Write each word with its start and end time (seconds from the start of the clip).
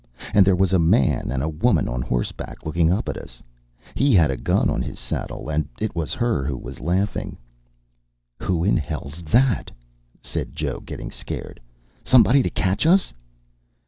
And 0.33 0.43
there 0.47 0.55
was 0.55 0.73
a 0.73 0.79
man 0.79 1.31
and 1.31 1.61
woman 1.61 1.87
on 1.87 2.01
horseback 2.01 2.65
looking 2.65 2.91
up 2.91 3.07
at 3.07 3.17
us. 3.19 3.43
He 3.93 4.15
had 4.15 4.31
a 4.31 4.35
gun 4.35 4.67
on 4.67 4.81
his 4.81 4.97
saddle, 4.97 5.47
and 5.47 5.69
it 5.79 5.95
was 5.95 6.15
her 6.15 6.43
who 6.43 6.57
was 6.57 6.79
laughing. 6.79 7.37
"Who 8.39 8.63
in 8.63 8.77
hell's 8.77 9.21
that?" 9.21 9.69
said 10.23 10.55
Joe, 10.55 10.79
getting 10.79 11.11
scared. 11.11 11.59
"Somebody 12.03 12.41
to 12.41 12.49
catch 12.49 12.87
us?" 12.87 13.13